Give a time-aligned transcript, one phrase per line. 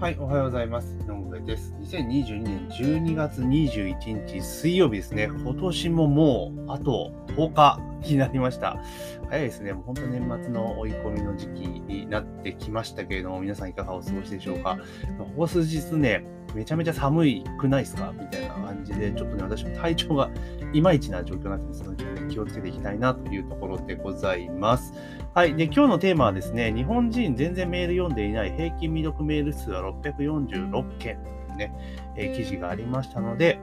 [0.00, 0.94] はい、おはようございます。
[0.94, 1.74] 井上です。
[1.80, 5.24] 2022年12月21日水曜日ですね。
[5.24, 8.80] 今年ももうあと10日になりました。
[9.28, 9.72] 早いですね。
[9.72, 14.78] もう本当年末の追い込みの時期になってきましたけれども、皆さんいかがお過ごしでしょうか。
[15.18, 20.30] ここ数日ね、めちゃめちゃ寒いくないですかみたいな感じで、ちょっとね、私も体調が
[20.72, 24.92] いまいちな状況になってますので、ね、気をつけていきたいなというところでございます。
[25.34, 25.54] はい。
[25.54, 31.72] で、今日のテーマはですね、日本人全然メール読んでいない平均未読メール数は646件というね、
[32.16, 33.58] えー記事がありましたので、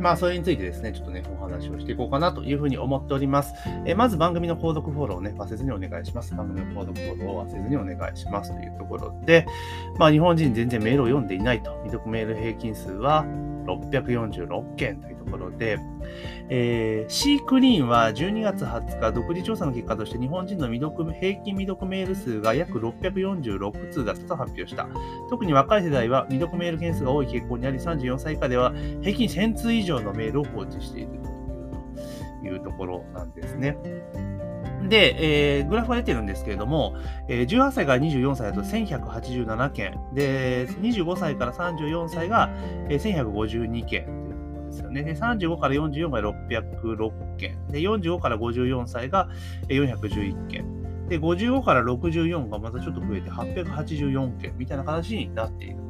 [0.00, 3.54] まあ、それについてですね、ちょっとね、お話をしていこうかなというふうに思っております。
[3.84, 6.34] えーまず番組の購読フォローをね、忘れずにお願いします。
[6.34, 9.46] 番組の購読フォローを忘れずにお願いしますというところで、
[9.98, 13.24] まあ、日本人全然メールを読んでいないと、未読メール平均数は
[13.66, 15.78] 646件というところで、
[16.50, 24.88] えー、シークリーンは12月20日、独自調査の結果として日本人の未読平均未読メール数が約646通だったと発表した。
[25.28, 31.10] 特に若い世代は未読メール件数が多い傾向にあり、34歳以下では平均1000通以上のメールを放置している
[32.40, 33.76] というところなんですね。
[34.88, 36.96] で、えーグラフが出てるんですけれども、
[37.28, 42.48] えー18歳から24歳だと1187件、で、25歳から34歳が
[42.88, 44.27] 1152件
[44.78, 45.02] ですよね。
[45.02, 49.28] で、35から44が606件、で、45から54歳が
[49.68, 55.87] 411件、で、55から64がまたちょっと増えて884件みたいな形になっている。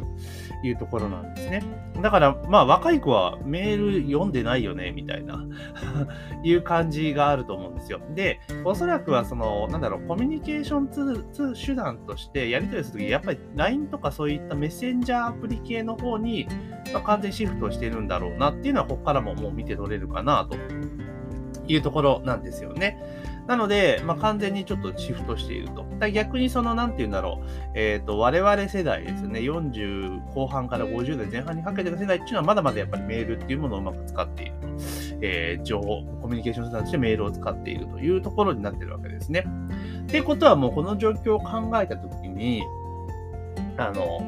[0.63, 1.63] いうところなんですね。
[2.01, 5.45] だから、まあ、若い子はメール読んでないよね、みたいな
[6.43, 8.01] いう感じがあると思うんですよ。
[8.15, 16.47] で、おそらくはその、なんだろう、コミュニケーションツールツール手段としてやり取りするとき、やっぱり LINE とかそういったメッセンジャーアプリ系の方に、
[16.93, 20.57] まあ完全にシフトしてるんだろうなっていうのは、ここからももう見て取れるかなと
[21.67, 22.99] いうところなんですよね。
[23.49, 25.87] なので、まあ、完全にちょっとシフトしていると。
[25.99, 34.69] だ逆にその、なんて言うんだろう、えっ、と、我々世代ですね、40後半から50代前半にかけての世代っていうのは、まだまだやっぱりメールっていうものをうまく使っていると。
[35.23, 39.45] えー情報、コミュニケーション手段としてメールを使っているというところになってるわけですね。
[40.03, 42.63] ってことはもうこの状況を考えたときに、
[43.79, 44.21] あの、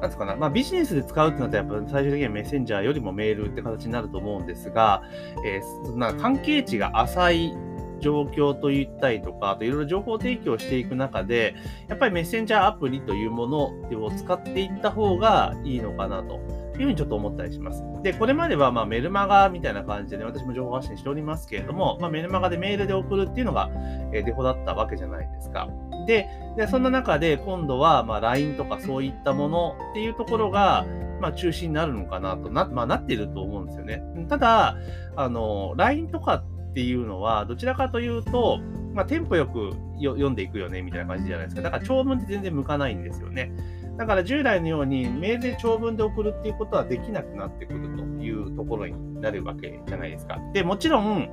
[0.00, 5.02] なんつうかな、まあ、ビジネスで使うってなったら、やっぱ最終的にはメッセンジャーよりもメールって形になると思うんですが、
[5.44, 7.56] えーそんな関係値が浅い
[8.00, 11.54] 状況といったりとか、あといろいろ情報提供していく中で、
[11.88, 13.58] やっぱりメッセンジャーアプリというもの
[14.04, 16.60] を使っていった方がいいのかなと。
[16.80, 17.82] いうふうにちょっと思ったりします。
[18.02, 23.70] で、これまではまメルマガみたいな感じで、ね、私も情報発信しておりますけれども、まあ、メルマガでメールで送るっていうのが、
[24.12, 25.68] えデフォだったわけじゃないですか。
[26.06, 30.86] で、でそんな中で今度はま LINE とかそういったものっていうところが、
[31.20, 34.02] ま、中心になるのかなとな、まあ、なっていると思うんですよね。
[34.28, 34.76] ただ、
[35.16, 38.60] あの、LINE とかっていうのは、どちらかというと、
[38.94, 41.62] まあ、テンポよく読んでいくよね、みたいな感じじゃないですか。
[41.62, 43.52] だから長文って全然向かないんですよね。
[43.98, 50.38] だから従来のようにメールで長文で送るっていうことはできなくなってくるというところになるわけじゃないですか。
[50.54, 51.28] で、もちろん、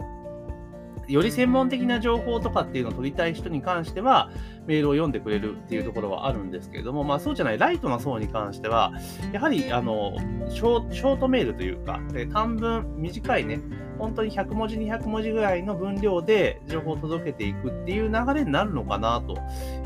[1.07, 4.29] より専門的な情報とかっていうのを取りたい人に関しては、
[4.65, 8.93] メールを読んでくれるっていうところはあるんですけれども、まあそうじゃない、ライトな層に関しては、
[9.31, 10.15] やはり、あの、
[10.49, 13.59] ショートメールというか、え短文、短いね、
[13.97, 19.37] 本当に100文字、200文字ぐらいの分量で情報を届けていくっていう流れになるのかなと、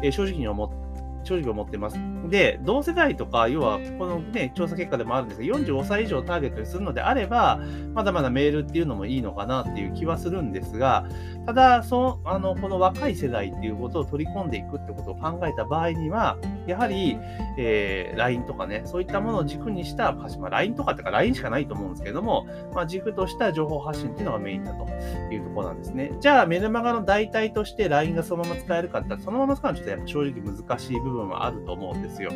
[0.02, 0.91] え正直に思って
[1.24, 1.98] 正直思ってます。
[2.30, 7.60] で、同世代とか、要は、このね、調査結果でもあるんですが、45歳以上ターゲットにするのであれば、
[7.94, 11.06] まだまだメールっていうのもいいのかなっていう気はするんですが、
[11.46, 16.38] ただ、その、あの、この若い世代っていうことを取り込んでいくってことを考えた場合には、
[16.68, 17.18] やはり、
[17.58, 24.86] えー LINE とかね、そういったものを軸にした、まあ、LINE とかっていうか LINE しかないと思うんですけども、まあ、軸とした情報発信っていうのがメインだと
[25.34, 26.12] いうところなんですね。
[26.20, 32.32] じゃあ、メルマガの代替として LINE がそのまま使えるかって、そのまま使うのはちょっとやっぱ正直難しい部分分はあると思うんですよ。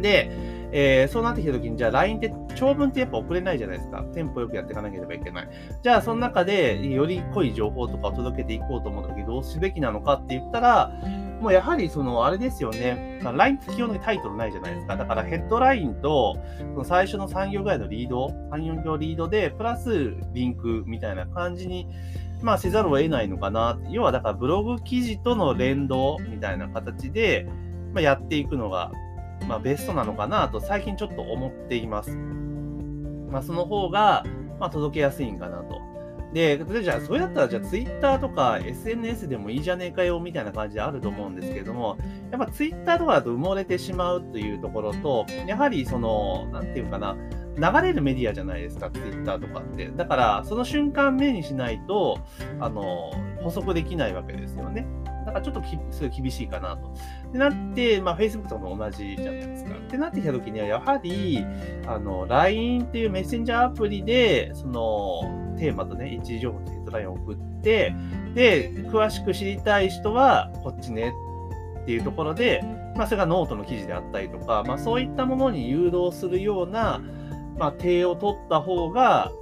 [0.00, 0.30] で、
[0.72, 4.02] えーそうなってきたときに、じゃあ LINE って長文ってやっぱ送れないじゃないですか。
[4.12, 5.48] テンポよくやっていかなければいけない。
[5.82, 10.90] じゃあ、その中でより濃い情報とかを届けていこうと思ったとき、どうすべきなのかって言ったら、
[11.40, 13.20] もうやはりその、あれですよね。
[13.22, 14.96] LINE って基本的にタイトルないじゃないですか。
[14.96, 21.86] だからヘッドラインと、その最初の3行ぐらいのリード、3、4行リードで、プラスリンクみたいな感じに、
[22.44, 23.80] まあせざるを得ないのかな。
[23.88, 27.48] 要はだからブログ記事との連動みたいな形で、
[27.94, 28.92] まあ、やっていくのが、
[29.48, 32.14] まあ、ベストなのかなと最近ちょっと思っています。
[33.30, 34.24] まあ、その方が、
[34.60, 35.80] まあ、届けやすいんかなと。
[36.34, 41.96] で、例えばじゃあ、それだったら、じゃあ、Twitter とか SNS でもいいじゃねえかよみたいな感じであると思うんですけれども、
[42.30, 47.16] やっぱ Twitter とかだと埋もれてしまうというところと、やはりその、なんていうかな、
[47.56, 49.90] 流れるメディアじゃないですか、Twitter とかって。
[49.94, 52.18] だから、その瞬間目にしないと、
[52.60, 53.12] あの、
[53.42, 54.86] 捕捉できないわけですよね。
[55.24, 56.92] だからちょっときすごい厳しいかなと。
[57.32, 59.74] でなって、まあ、Facebook とも同じじゃないですか。
[59.74, 61.44] ってなってきたときには、やはり、
[61.86, 67.94] あの、LINE っていうメッセンジャーアプリで、その、テーマとね、一次情報とヘッドラインを送って、
[68.34, 71.14] で、詳しく知りたい人は、こっちね
[71.82, 72.62] っていうところで、
[72.96, 77.00] まあ、それがノートの記事であったりとか、まあ、そういったものに誘導するような、
[77.56, 79.32] まあ、手を取った方が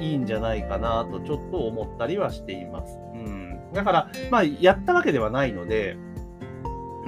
[0.00, 2.98] いいんじゃないかなとちょっと思ったりはしています。
[3.14, 3.72] うん。
[3.72, 5.96] だから、まあ、やったわけではないので、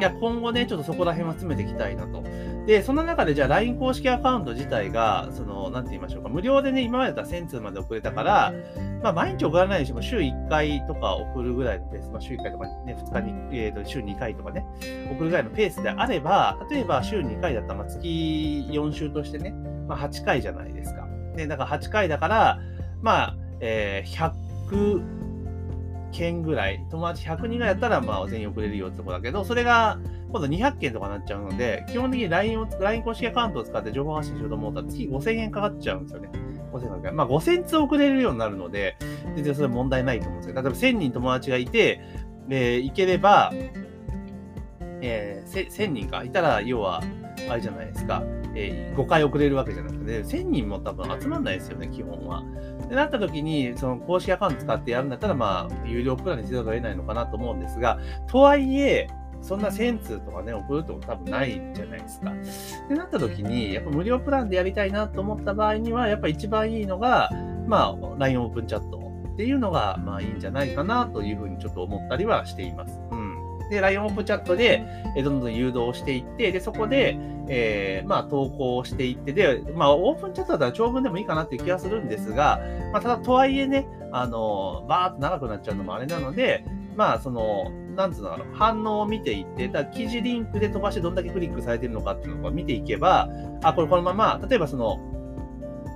[0.01, 2.23] いや、今後ね、ちょっとそこら辺は詰めていきたいなと。
[2.67, 8.55] で、その中でじゃあ LINE 公式アカウント自体が、その、なんて言いましょうか、無料でね、今までだったら1000通まで送れたから、
[9.03, 14.65] まあ、毎日送らないにしても週1回とか送るぐらいのペース、まあ、週1回とかね、2日に、えー、と週2回とかね、
[15.11, 19.55] 送るぐらいのペースであれば、例えば週2回だったら、まあ、月4週としてね、
[19.91, 21.09] まあ、8回じゃないですか。
[21.35, 22.61] で、だから8回だから、
[23.03, 24.31] まあ、えー、
[24.71, 25.03] 100
[26.13, 29.99] 件ぐらい、友達100人がやったら、まあ、全員送れるよってとこだけど、それが、
[30.31, 36.31] 今度200件とかなっちゃうので、基本的に LINE を、LINE 公式アカウントを使って情報発信しようと思ったら、月5000円かかっちゃうんですよね。
[36.73, 38.97] 5000円まあ、5000通送れるようになるので、
[39.35, 42.01] 全然それ問題ないと思うんですけど、例えば1000人友達がいて、
[42.49, 43.53] えー、いければ、
[45.03, 47.03] えー、1000人か、いたら、要は、
[47.49, 48.23] あれじゃないですか、
[48.55, 52.43] えー、5回送れるわけじゃなくて、1000人も多分集まんないですよね、基本は。
[52.89, 57.99] でなった時に、その公式アカウント使ってやるんだったら、まあ、有料プランにせざるを得ないのかなと思うんですが、
[58.29, 59.09] とはいえ、
[59.43, 62.31] そんな1000通とかね、送るってこと多分ないじゃないですか。
[62.31, 67.31] ってなった時に、やっぱ無料プランでやりたいなと思った場合には、やっぱ一番いいのが、
[67.67, 69.11] まあ、LINE オープンチャット
[69.41, 73.01] っていうのが、まあいいんじゃないかなというふうにちょっと思ったりはしています。
[73.11, 73.30] うん。
[73.71, 74.85] で、LINE オープンチャットで、
[75.17, 77.17] えどんどん誘導していって、で、そこで、
[77.49, 82.61] えー、まあ、投稿していって、で、まあ、オープンチャットだったら長文でもいいかなっていう気がするんですが、
[82.93, 86.65] まあ、ただ、とはいえね、あの、バーっと長くなっちゃうのもあれなので、
[86.97, 93.29] まあ、その、なんつうの反応を見ていって、だ記事リンクで飛ばしてどんだけクリックされてるのかっていうのを見ていけば、
[93.63, 94.99] あ、これこのまま、例えばその、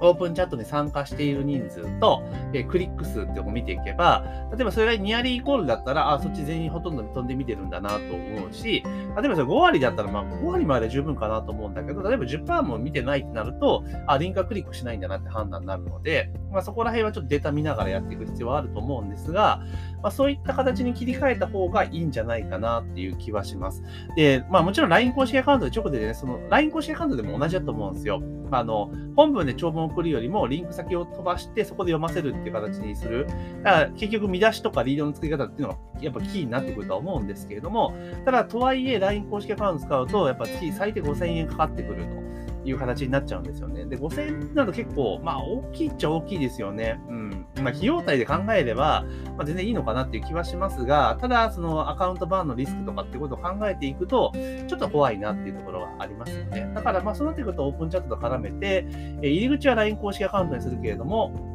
[0.07, 2.23] オープンチャットに参加している人数と、
[2.53, 8.83] えー、クリック数っていうのを見ていけば、例えばそれがニアリーイコールだったら、あ、そっち全員ほとんど飛んで見てるんだなと思うし、
[9.17, 19.63] 例えばそれ5割だったら、まあ5割まで十分かなと思うんだけど、例えば10%も見てないってなると、あ、リンクはクリックしないんだなって判断になるので、まあそこら辺はちょっとデータ見ながらやっていく必要はあると思うんですが、
[20.03, 23.83] まあ、そういった形に切り替えた方がいいんじゃないかなっていう気はします。
[24.17, 28.23] で、まあもちろん LINE 公式アカウントで直でね、その LINE 公式アカウントでも同じだと思うんですよ。
[28.51, 33.27] あの、本文で長文を送るよりもリンク先を飛ばしてそこで読ませるっていう形にする。
[33.63, 37.95] だから結局見出しとかリードの作り方っていうのがやっぱキーになってくるとは思うんですけれども、
[38.25, 42.24] ただとはいえ LINE 公式アカウント使うとやっぱ月最低5000円かかってくると。
[42.65, 43.85] いう形になっちゃうんですよね。
[43.85, 47.01] で、5000円だと結構、まあ大きいっちゃ大きいですよね。
[47.09, 47.47] うん。
[47.63, 49.05] まあ費用対で考えれば、
[49.37, 54.33] まあ、全然いいのかなっていう気はしますが、ただそのアカウントバーンのリスクとかってことを考えていくと、
[54.67, 56.71] ちょっと怖いなっていうところはありますよね。
[56.75, 58.87] だからまあそうなってくるとオープンチャットと絡めて、
[59.23, 61.54] え入り口は LINE 公式アカウントにするけれども、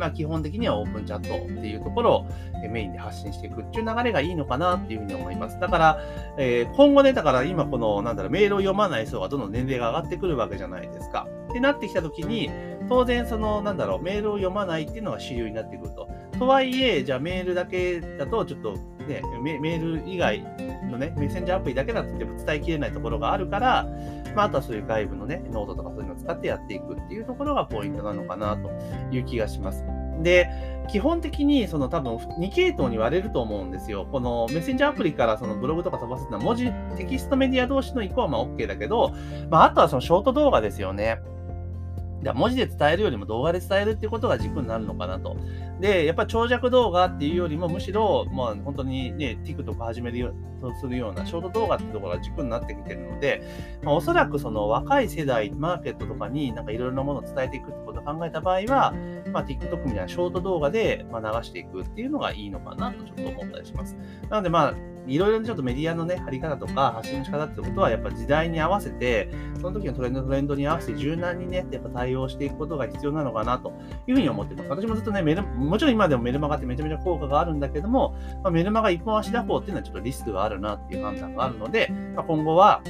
[0.00, 2.26] まあ、基本的にはオープンチャットっていうところを
[2.70, 5.60] メインで発信していくっていう流れがいいのかなっていうふうに思います。
[5.60, 6.00] だから、
[6.38, 11.28] えー、今後ね、だから今この、なんだろう、メールを読まない層がどんどん年齢が上がってくるわけじゃないですか。
[11.50, 12.50] ってなってきたときに、
[12.88, 16.08] 当然その、なんだろう、メールを読まないっていうのが主流になってくると。
[16.38, 18.74] とはいえ、じゃあメールだけだと、ちょっと
[19.06, 20.42] ね、メール以外
[20.90, 23.86] のね、メッセンジャーアプリだけだと伝えきれないところがあるから、
[24.34, 28.70] まあ、あとはそういう外部のね、ノートとかそういうのを使ってやっていくっていうところがポイントなのかなと
[29.10, 29.84] いう気がします。
[30.22, 30.48] で、
[30.90, 34.08] 基本的にその多分2系統に割れると思うんですよ。
[34.10, 39.14] このメッセンジャーアプリからそのブログとか飛ばすのは文字、テキストメディア同士の移行はまあ OK だけど、
[39.50, 41.20] まあ、あとはそのショート動画ですよね。
[42.34, 45.36] 文字で伝えるよりも動画で伝えるっていうことが軸になるのかなと。
[45.80, 53.42] で、やっぱ長尺動画っていうよりも、むしろ、まあ、本当にね、TikTok 始めるよとするようなショート動画っていうところが軸になってきてるので、
[53.82, 58.92] まあ、おそらくその若い世代、マーケットとかになんかいろいろなものを伝えていくってことを考えた場合は、
[59.32, 63.96] まあ、TikTok みたいなショート動画で、ま、流していくっていうのがいいのかなとちょっと思ったりします。
[64.28, 64.74] なので、まあ、
[65.06, 69.28] いろいろちょっとメディアのね、貼り方とか発信の仕方ってことは、やっぱ時代に合わせて、
[69.60, 73.72] その時のトレンドトレンドに合わせて柔軟にね、やっぱ対応していくことが必要なのかなと
[74.06, 74.68] いうふうに思ってます。
[74.68, 82.82] 私もずっとね、メル、もちろん今でもメルマガってめちゃめちゃ効果があるんだけども、まあ、メルマガ一本足打法っていうのはちょっとリスクがあるなっていう判断があるので、まあ、今後は、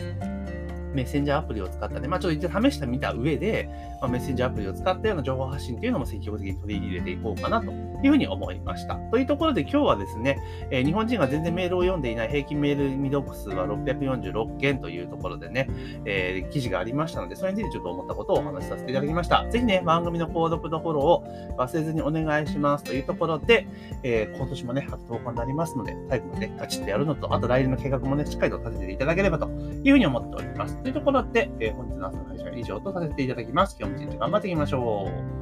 [0.95, 3.69] メッセンジャーアプリを使ったね、まあちょっと一度試してみた上で、
[4.01, 8.97] まあ、メッセンジャーアプリを使ったような情報発信というのも積極的に取り入れていこうかなというふうに思いました。
[8.97, 10.39] というところで今日はですね、
[10.71, 15.69] えー、日本人が全然メールを読んでいない平均メール未読数は646件というところでね、
[16.05, 19.47] えー、記事がありましたので、それについてちょっと思ったことをお話しさせていただきました。
[19.51, 23.67] ぜひね、番組の購読とフォローを忘れずにお願いしますというところで、
[24.03, 29.49] えー、今年もね、初投稿になりますので、最後までね、ガチッとやるのと、あと来年の計画もね、しっかりと立てていただければと
[29.85, 30.80] いうふうに思っております。
[30.83, 33.77] というところで、えー、本日の朝の配信は以上とさせていただきます。
[33.79, 35.40] 今日も一日頑張っていきましょう。